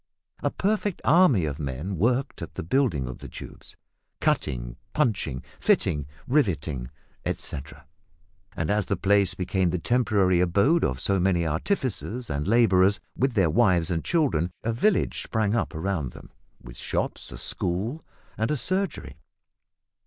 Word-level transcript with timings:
A 0.41 0.49
perfect 0.49 0.99
army 1.05 1.45
of 1.45 1.59
men 1.59 1.95
worked 1.95 2.41
at 2.41 2.55
the 2.55 2.63
building 2.63 3.07
of 3.07 3.19
the 3.19 3.27
tubes; 3.27 3.77
cutting, 4.19 4.75
punching, 4.93 5.43
fitting, 5.59 6.07
riveting, 6.27 6.89
etcetera, 7.23 7.85
and 8.55 8.71
as 8.71 8.87
the 8.87 8.95
place 8.97 9.35
became 9.35 9.69
the 9.69 9.77
temporary 9.77 10.39
abode 10.39 10.83
of 10.83 10.99
so 10.99 11.19
many 11.19 11.45
artificers 11.45 12.31
and 12.31 12.47
labourers, 12.47 12.99
with 13.15 13.33
their 13.33 13.51
wives 13.51 13.91
and 13.91 14.03
children, 14.03 14.49
a 14.63 14.73
village 14.73 15.21
sprang 15.21 15.53
up 15.55 15.75
around 15.75 16.13
them, 16.13 16.31
with 16.59 16.77
shops, 16.77 17.31
a 17.31 17.37
school, 17.37 18.03
and 18.39 18.49
a 18.49 18.57
surgery. 18.57 19.19